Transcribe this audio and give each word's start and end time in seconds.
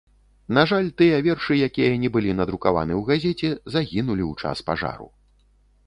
На 0.57 0.61
жаль, 0.69 0.87
тыя 1.01 1.19
вершы, 1.27 1.53
якія 1.67 1.99
не 2.05 2.09
былі 2.17 2.31
надрукаваны 2.39 2.93
ў 2.99 3.01
газеце, 3.13 3.55
загінулі 3.77 4.23
ў 4.31 4.47
час 4.47 4.57
пажару. 4.73 5.07